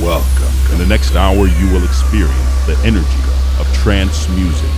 Welcome. 0.00 0.52
In 0.72 0.78
the 0.78 0.84
next 0.86 1.16
hour, 1.16 1.46
you 1.46 1.72
will 1.72 1.82
experience 1.82 2.66
the 2.66 2.78
energy 2.84 3.06
of 3.58 3.66
trance 3.72 4.28
music. 4.28 4.68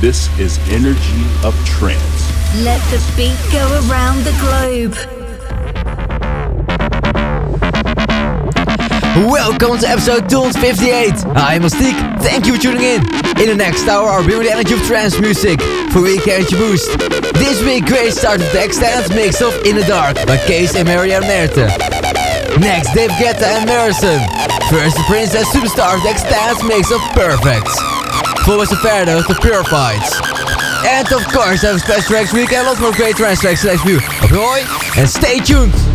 This 0.00 0.30
is 0.38 0.58
Energy 0.70 1.24
of 1.44 1.56
Trance. 1.66 2.54
Let 2.62 2.80
the 2.90 3.02
beat 3.16 3.36
go 3.50 3.66
around 3.90 4.22
the 4.22 4.30
globe. 4.38 4.94
Welcome 9.28 9.78
to 9.80 9.88
episode 9.88 10.30
258. 10.30 11.26
I'm 11.36 11.62
BastiQ. 11.62 12.22
Thank 12.22 12.46
you 12.46 12.54
for 12.54 12.62
tuning 12.62 12.82
in. 12.82 13.00
In 13.40 13.48
the 13.48 13.56
next 13.56 13.88
hour, 13.88 14.08
I'll 14.08 14.22
bring 14.22 14.44
the 14.44 14.52
energy 14.52 14.74
of 14.74 14.80
trance 14.82 15.18
music 15.18 15.60
for 15.90 16.00
Weekend 16.00 16.46
Boost. 16.46 16.96
This 17.34 17.60
week, 17.64 17.86
great 17.86 18.12
start 18.12 18.38
with 18.38 18.52
the 18.52 18.64
extended 18.64 19.14
mix 19.16 19.42
of 19.42 19.52
In 19.66 19.74
the 19.74 19.82
Dark 19.82 20.14
by 20.28 20.36
KAAZE 20.36 20.76
and 20.76 20.88
Maria 20.88 21.20
Mathea. 21.20 22.09
Next, 22.58 22.92
Dave 22.94 23.10
Guetta 23.10 23.46
and 23.46 23.68
Marison. 23.68 24.18
First, 24.68 24.96
the 24.96 25.04
Princess 25.06 25.46
Superstar 25.54 26.02
the 26.02 26.10
extended 26.10 26.64
mix 26.66 26.90
of 26.90 27.00
Perfects. 27.12 27.78
Followed 28.44 28.66
by 28.66 28.74
Safarda 28.74 29.16
with 29.16 29.28
the 29.28 29.34
Purifieds. 29.34 30.10
And 30.86 31.06
of 31.12 31.26
course, 31.32 31.62
have 31.62 31.76
a 31.76 31.78
special 31.78 32.02
tracks 32.02 32.32
week 32.32 32.52
and 32.52 32.66
lots 32.66 32.80
more 32.80 32.92
great 32.92 33.16
trance 33.16 33.40
tracks 33.40 33.64
next 33.64 33.84
view. 33.84 34.00
Enjoy 34.22 34.64
and 34.96 35.08
stay 35.08 35.38
tuned. 35.38 35.89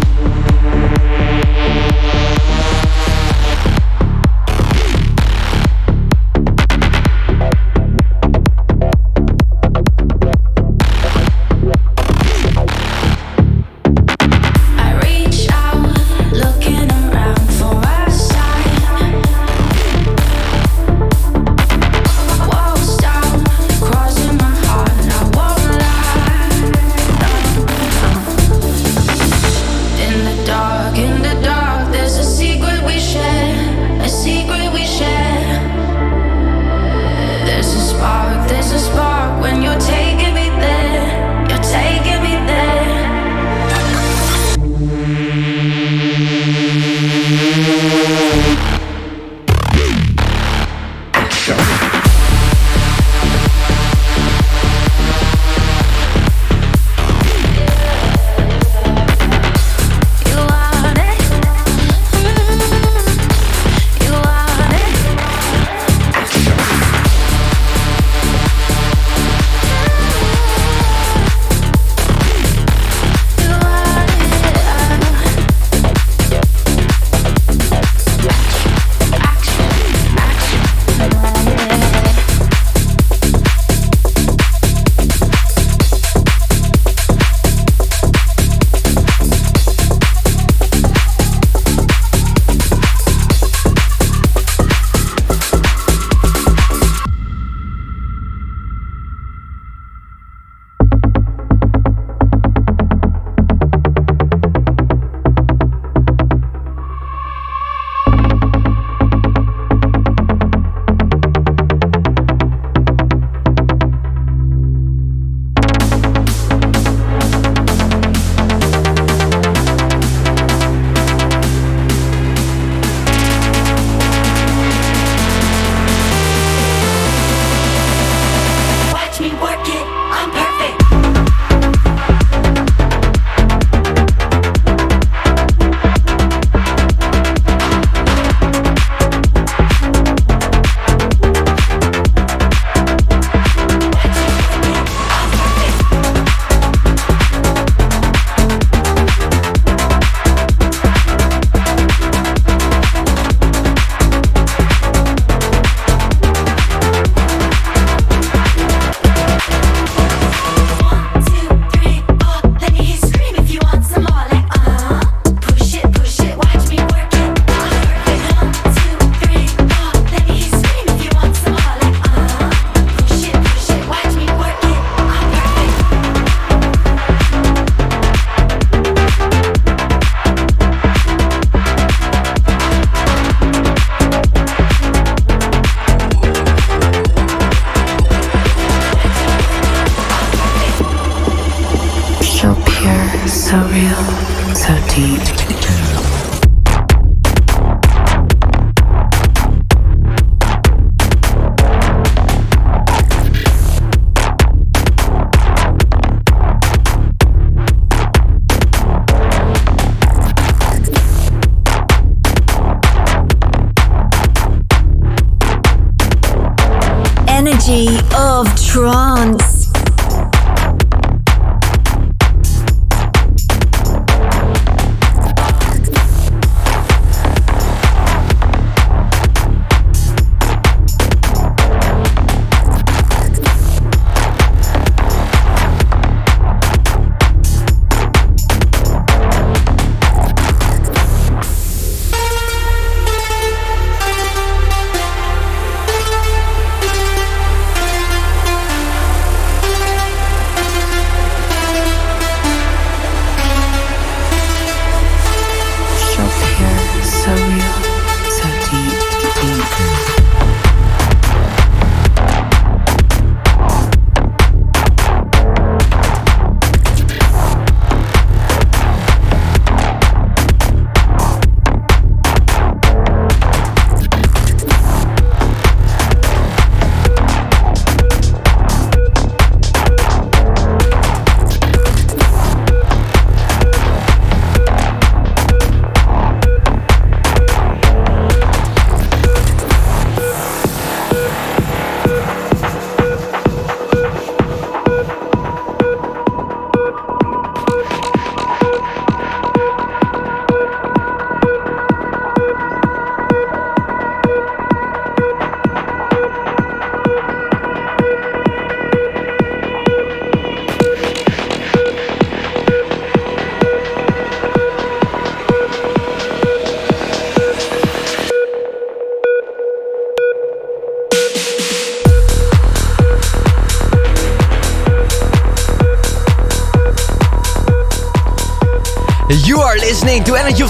deep. 194.96 195.45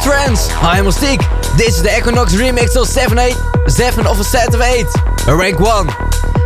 Trance. 0.05 0.51
I'm 0.61 0.85
Mystique. 0.85 1.25
This 1.57 1.77
is 1.77 1.81
the 1.81 1.89
Equinox 1.97 2.35
remix 2.35 2.79
of 2.79 2.87
7 2.87 3.17
8, 3.17 3.33
7 3.67 4.05
of 4.05 4.19
a 4.19 4.23
set 4.23 4.53
of 4.53 4.61
8. 4.61 4.85
A 5.27 5.35
rank 5.35 5.59
1. 5.59 5.87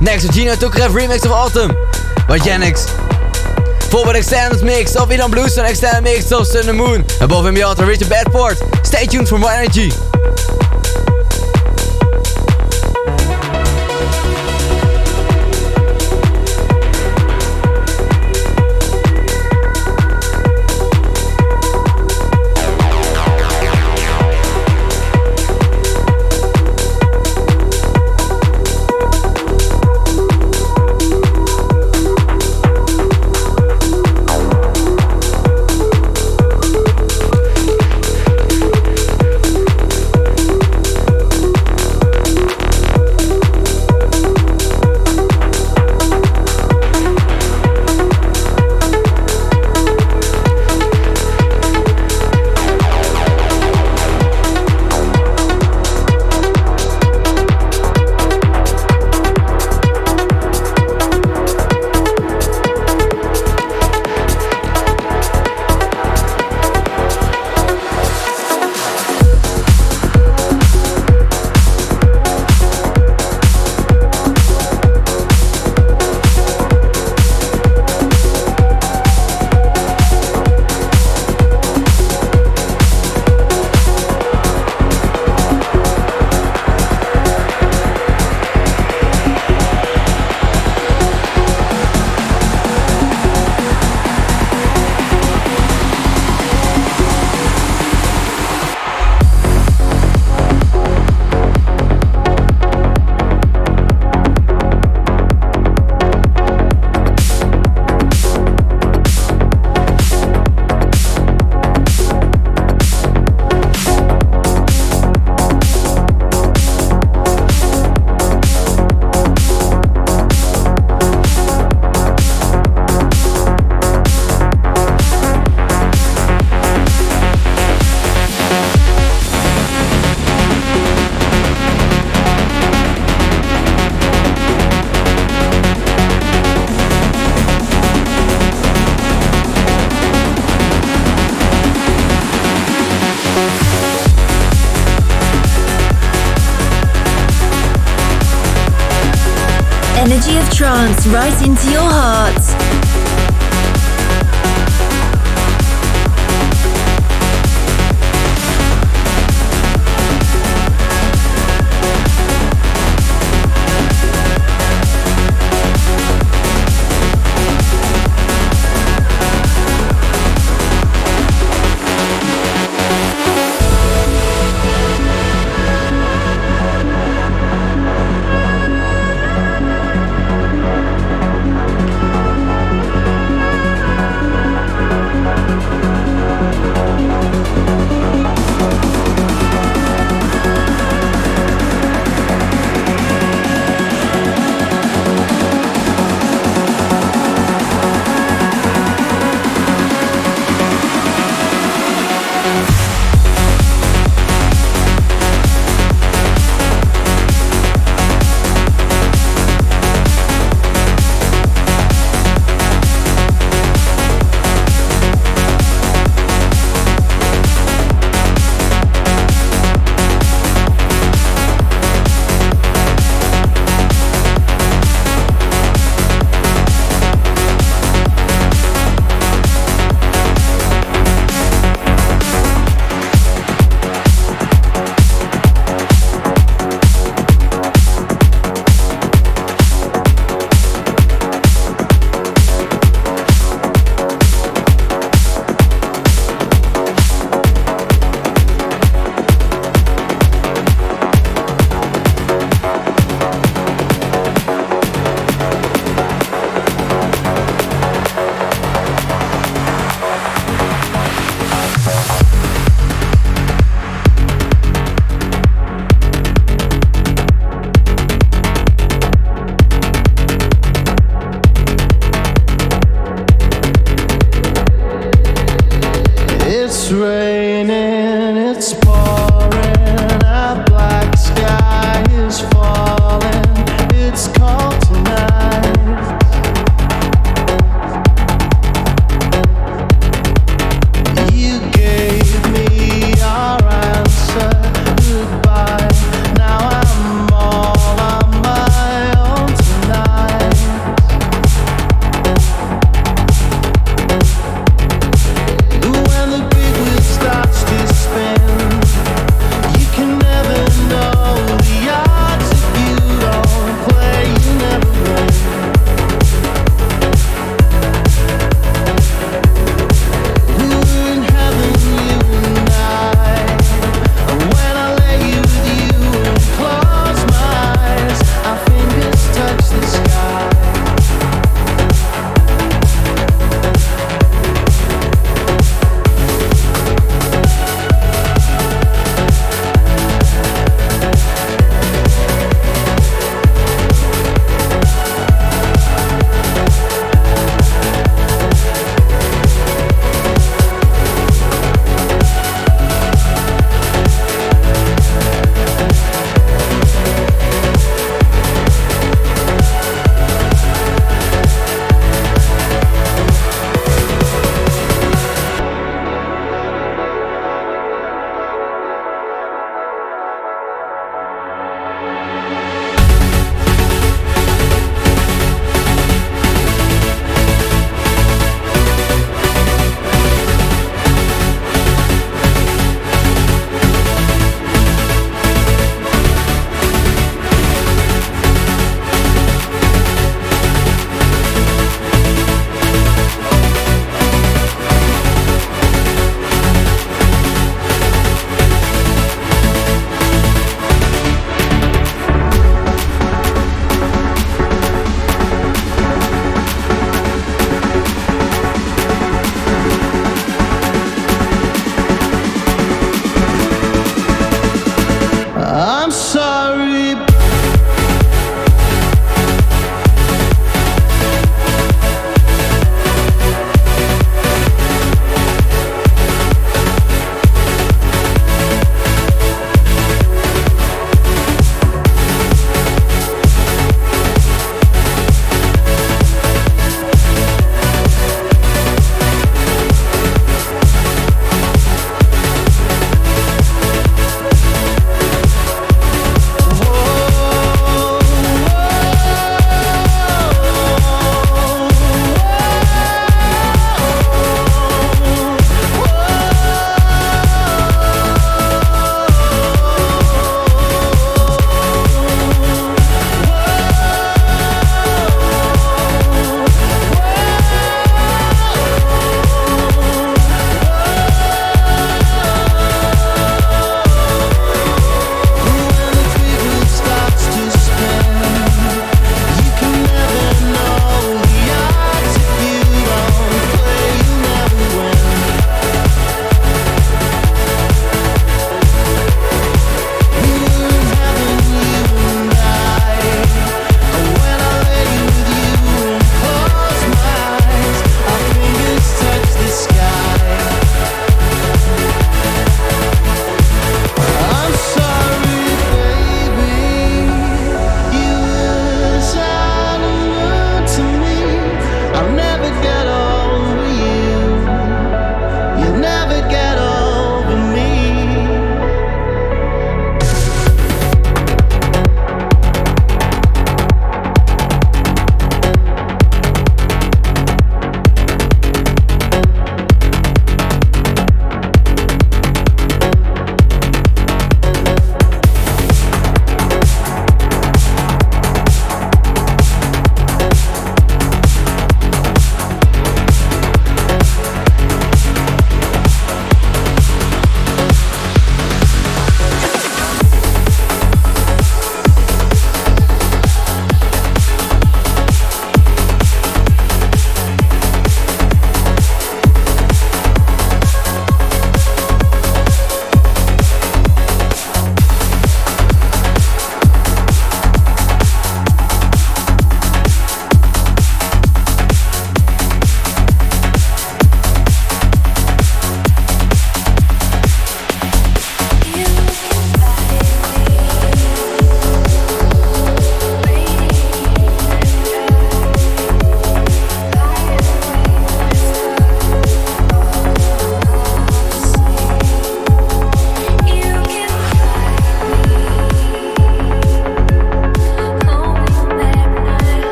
Next, 0.00 0.24
the 0.24 0.32
Gino 0.32 0.54
Tukarev 0.54 0.88
remix 0.96 1.26
of 1.26 1.32
Autumn 1.32 1.68
by 2.26 2.38
Genix. 2.38 2.88
Followed 3.90 4.16
extended 4.16 4.64
mix 4.64 4.96
of 4.96 5.10
Ilan 5.10 5.30
Blues 5.30 5.58
and 5.58 5.68
extended 5.68 6.02
mix 6.02 6.32
of 6.32 6.46
Sun 6.46 6.66
and 6.70 6.78
Moon. 6.78 7.04
Above 7.20 7.44
him, 7.44 7.54
the 7.54 7.84
Richard 7.86 8.08
Bedford. 8.08 8.56
Stay 8.86 9.04
tuned 9.04 9.28
for 9.28 9.36
more 9.36 9.50
energy. 9.50 9.90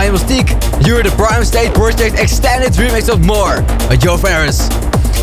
I 0.00 0.06
am 0.06 0.14
Mystique. 0.14 0.48
You're 0.86 1.02
the 1.02 1.10
Prime 1.10 1.44
State 1.44 1.74
Project 1.74 2.18
Extended 2.18 2.72
Remix 2.72 3.12
of 3.12 3.20
More 3.20 3.60
by 3.86 3.96
Joe 3.96 4.16
Ferris. 4.16 4.66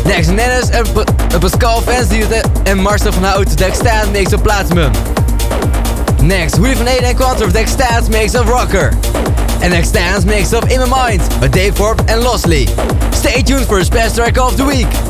Next, 0.04 0.30
Nennis 0.30 0.70
en, 0.70 0.84
Pascal 1.40 1.80
Fansdierte 1.80 2.44
en 2.64 2.78
Marcel 2.78 3.10
van 3.10 3.24
Hout, 3.24 3.58
de 3.58 3.64
Extend 3.64 4.12
Mix 4.12 4.32
of 4.32 4.44
Platinum. 4.44 4.92
Next, 6.22 6.58
Willy 6.58 6.76
van 6.76 6.86
Eden 6.86 7.06
en 7.06 7.16
Quantum 7.16 7.48
of 7.48 7.52
the 7.54 7.60
Extend 7.60 8.08
Mix 8.08 8.36
of 8.36 8.48
Rocker. 8.48 8.90
And 9.64 9.74
Extends 9.74 10.24
Mix 10.24 10.52
of 10.52 10.70
In 10.70 10.78
My 10.78 10.86
Mind 10.86 11.40
by 11.40 11.48
Dave 11.48 11.74
Forbes 11.76 12.04
and 12.06 12.22
Losley. 12.22 12.68
Stay 13.12 13.42
tuned 13.42 13.66
for 13.66 13.80
the 13.80 13.84
special 13.84 14.14
track 14.14 14.38
of 14.38 14.56
the 14.56 14.64
week. 14.64 15.07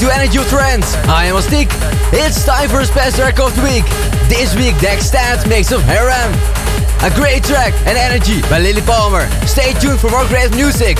To 0.00 0.14
Energy 0.14 0.38
Trance. 0.44 0.94
I 1.08 1.24
am 1.24 1.34
BastiQ. 1.34 1.74
It's 2.12 2.44
time 2.44 2.68
for 2.68 2.80
a 2.80 2.86
special 2.86 3.18
track 3.18 3.40
of 3.40 3.54
the 3.56 3.62
week. 3.62 3.84
This 4.28 4.54
week, 4.54 4.78
Dex 4.78 5.10
Stats 5.10 5.48
makes 5.48 5.72
of 5.72 5.82
Hare 5.82 6.06
Ram. 6.06 6.32
A 7.02 7.12
great 7.16 7.42
track 7.42 7.74
and 7.84 7.98
energy 7.98 8.40
by 8.42 8.60
Lilly 8.60 8.82
Palmer. 8.82 9.28
Stay 9.44 9.72
tuned 9.74 9.98
for 9.98 10.08
more 10.10 10.24
great 10.28 10.54
music. 10.54 10.98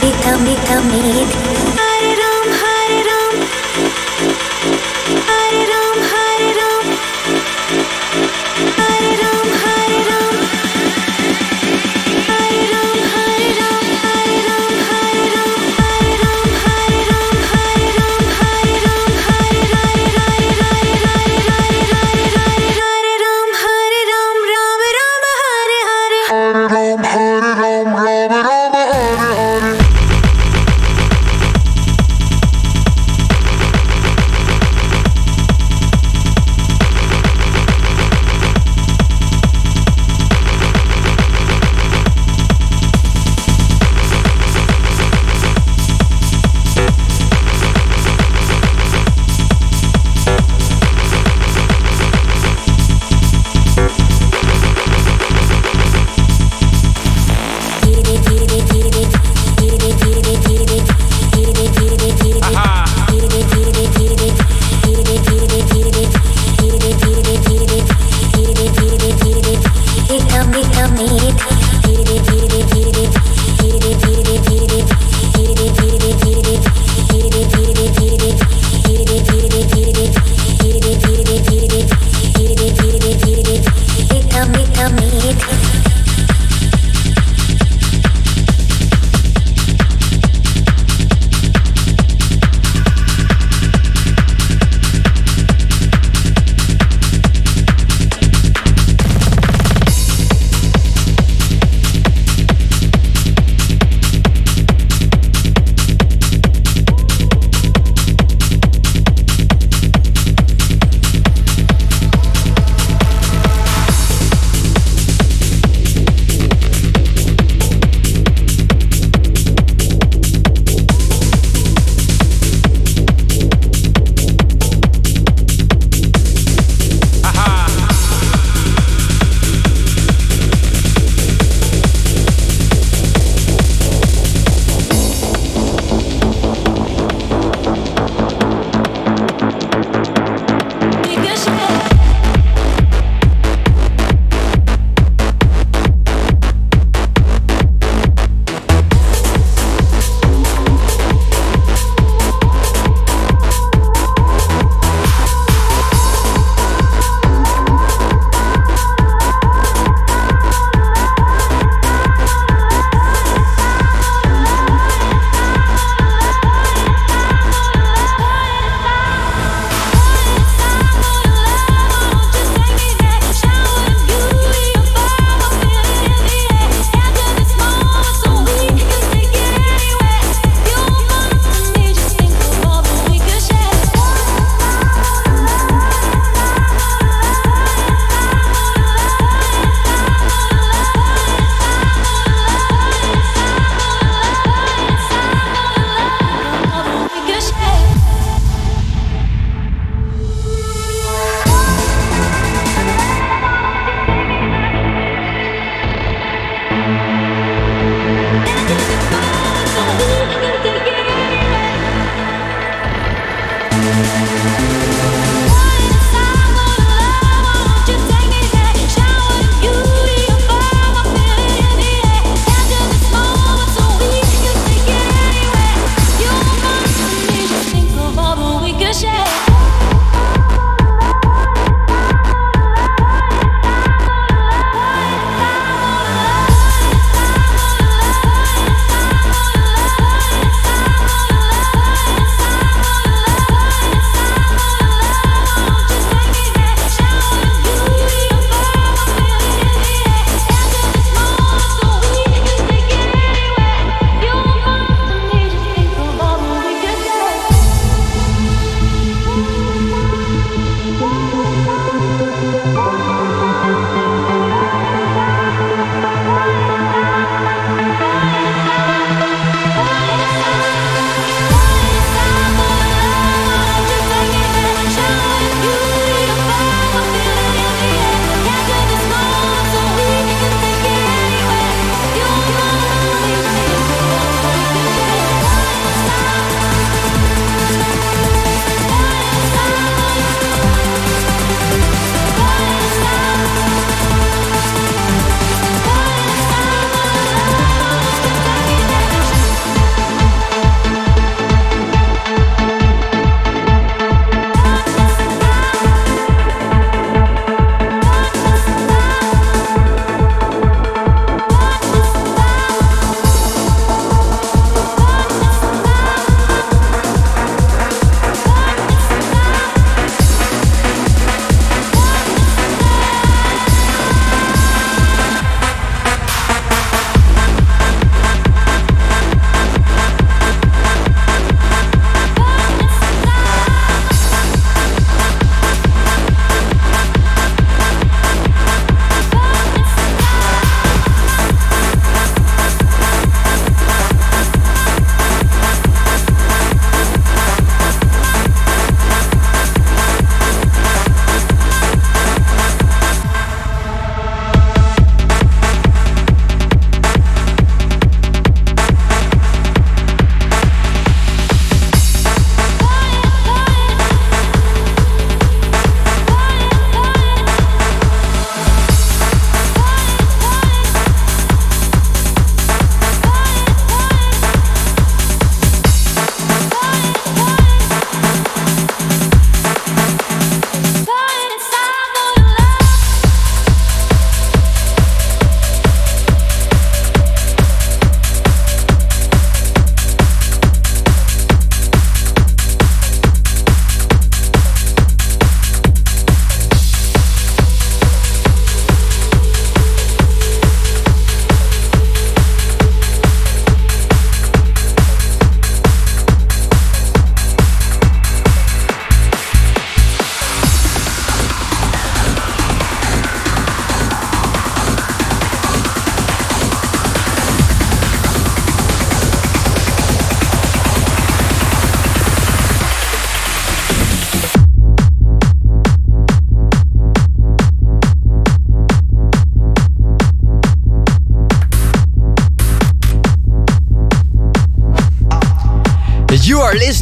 Become, 0.00 0.44
become 0.44 0.90
it. 0.90 1.53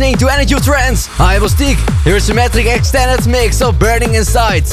Listening 0.02 0.18
to 0.18 0.34
Energy 0.34 0.54
of 0.56 0.64
Trance. 0.64 1.08
I 1.20 1.38
BastiQ. 1.38 2.02
Here's 2.02 2.28
Symmetrik 2.28 2.66
extended 2.66 3.24
mix 3.30 3.62
of 3.62 3.78
Burning 3.78 4.14
Inside. 4.14 4.64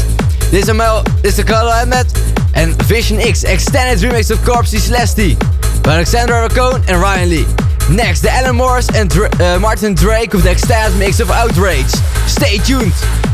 This 0.50 0.68
is, 0.68 0.76
this 1.22 1.38
is 1.38 1.46
Haikal 1.46 1.70
Ahmad 1.84 2.08
and 2.56 2.74
Vision 2.86 3.20
X 3.20 3.44
extended 3.44 4.00
remix 4.04 4.32
of 4.32 4.40
Corpi 4.40 4.80
Celesti 4.80 5.38
by 5.84 5.98
Alessandra 5.98 6.50
Roncone 6.50 6.80
and 6.88 6.98
Rinaly. 6.98 7.46
Next, 7.96 8.22
the 8.22 8.32
Alan 8.32 8.56
Morris 8.56 8.90
and 8.96 9.08
Dr 9.08 9.44
uh, 9.44 9.60
Martin 9.60 9.94
Drake 9.94 10.34
with 10.34 10.46
the 10.46 10.52
extended 10.52 10.98
mix 10.98 11.20
of 11.20 11.30
Outrage. 11.30 11.86
Stay 12.26 12.58
tuned. 12.58 13.29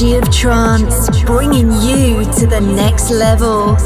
Energy 0.00 0.16
of 0.16 0.30
trance, 0.32 1.08
bringing 1.24 1.72
you 1.72 2.22
to 2.34 2.46
the 2.46 2.60
next 2.60 3.10
level. 3.10 3.76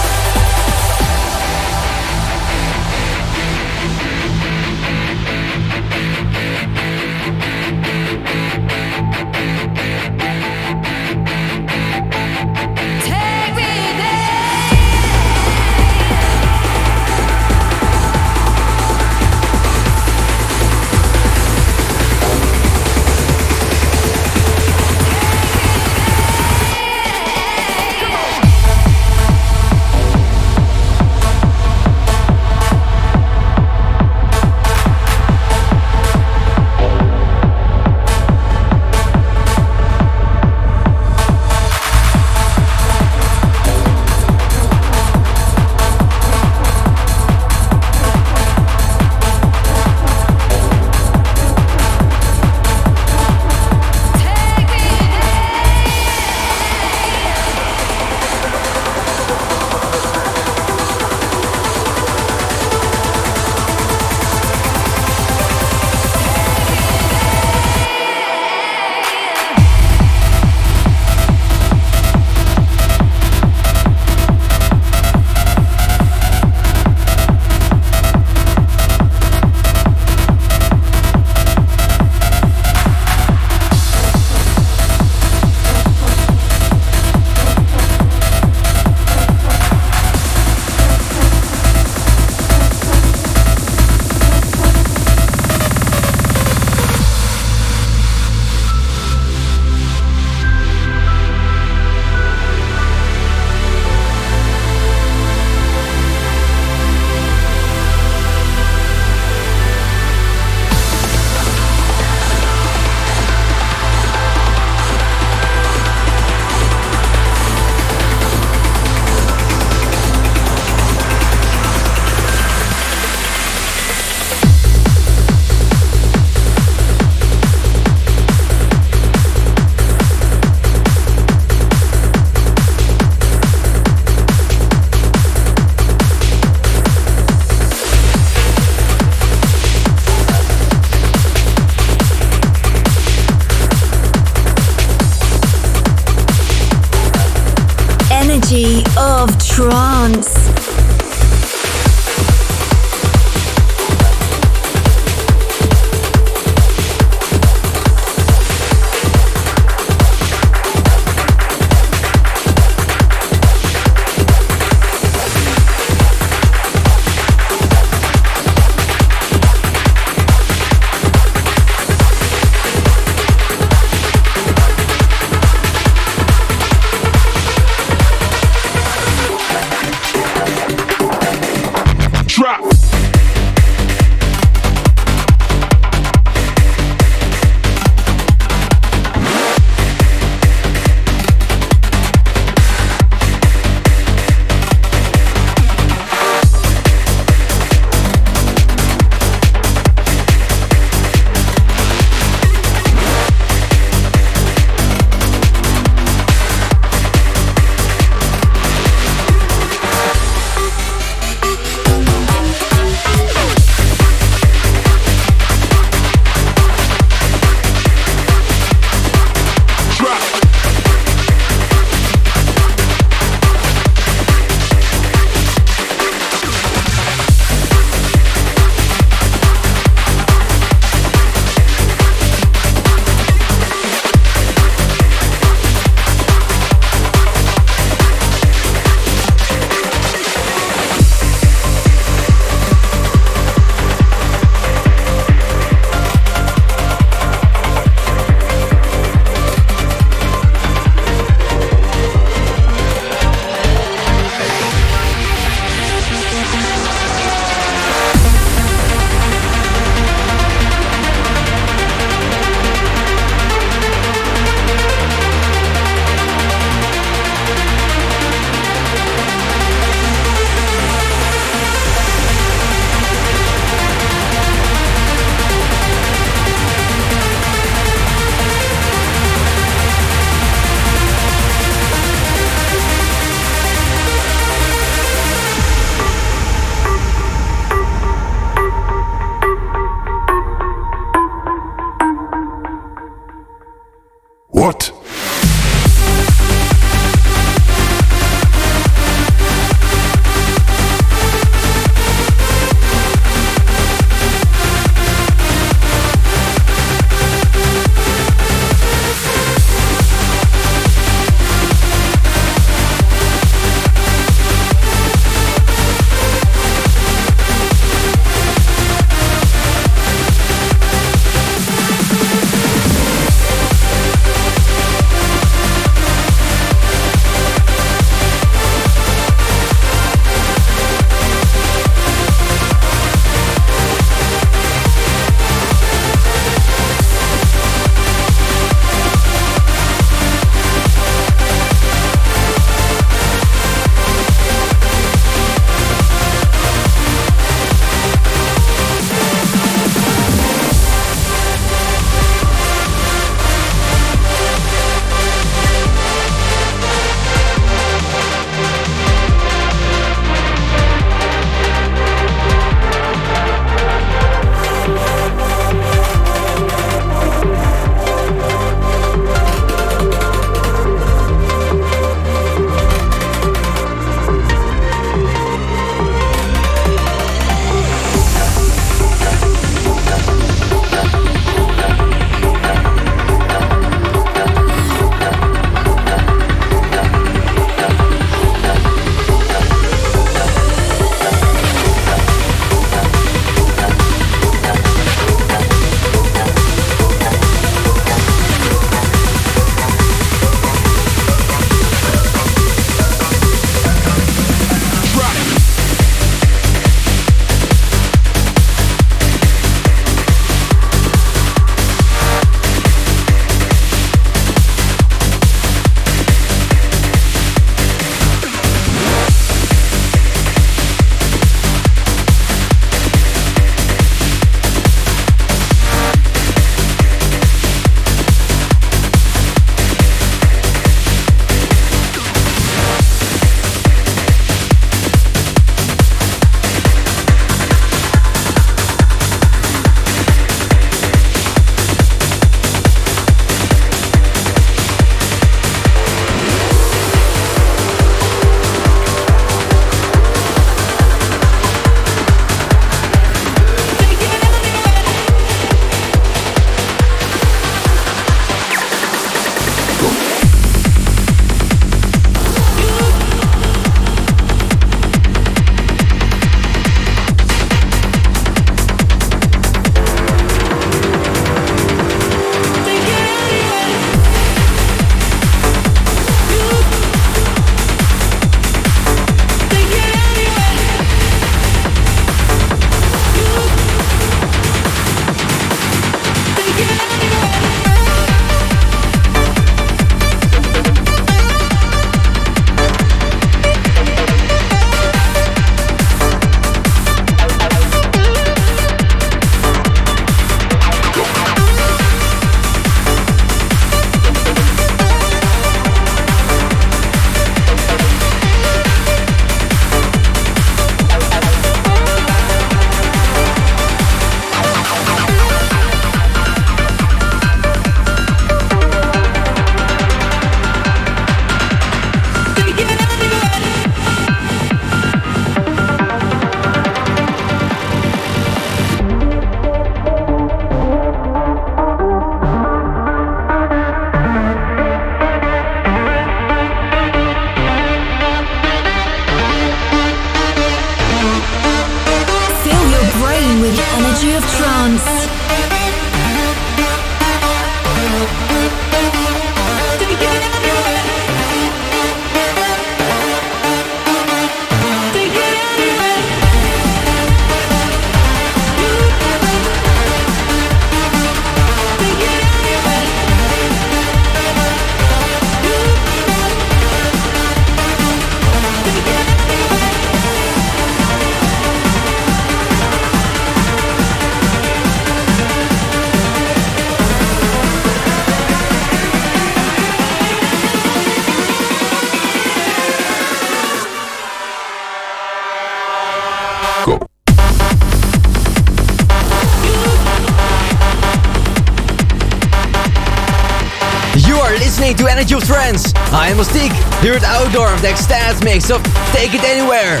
Mystique, 596.40 596.72
at 597.04 597.20
Audorn 597.36 597.74
of 597.74 597.82
the 597.82 597.90
extended 597.90 598.42
mix 598.42 598.70
of 598.70 598.80
Take 599.12 599.36
It 599.36 599.44
Anywhere. 599.44 600.00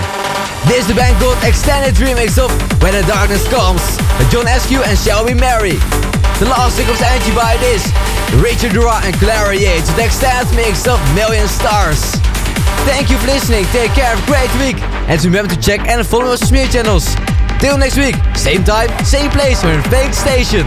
This 0.64 0.88
is 0.88 0.88
the 0.88 0.96
Ben 0.96 1.12
Gold 1.20 1.36
Extended 1.44 1.92
Remix 2.00 2.40
of 2.40 2.48
When 2.80 2.96
the 2.96 3.04
Darkness 3.04 3.44
Comes, 3.52 3.84
John 4.32 4.48
Askew 4.48 4.80
and 4.80 4.96
Shelby 4.96 5.34
Merry. 5.34 5.76
The 6.40 6.48
last 6.48 6.80
thing 6.80 6.88
of 6.88 6.96
Energy 6.96 7.36
by 7.36 7.60
this, 7.60 7.84
Richard 8.40 8.72
Durand 8.72 9.04
and 9.04 9.14
Clara 9.20 9.52
Yates 9.52 9.92
with 9.92 10.00
the 10.00 10.08
extended 10.08 10.48
mix 10.56 10.88
of 10.88 10.96
Million 11.12 11.44
Stars. 11.44 12.00
Thank 12.88 13.12
you 13.12 13.20
for 13.20 13.28
listening, 13.28 13.68
take 13.76 13.92
care, 13.92 14.08
have 14.08 14.16
a 14.16 14.24
great 14.24 14.48
week, 14.56 14.80
and 15.12 15.20
remember 15.20 15.52
to 15.52 15.60
check 15.60 15.84
and 15.92 16.00
follow 16.06 16.32
us 16.32 16.40
on 16.40 16.48
smear 16.48 16.68
channels. 16.72 17.04
Till 17.60 17.76
next 17.76 18.00
week, 18.00 18.16
same 18.32 18.64
time, 18.64 18.88
same 19.04 19.28
place, 19.28 19.60
on 19.60 19.74
your 19.76 19.84
favorite 19.92 20.16
station. 20.16 20.64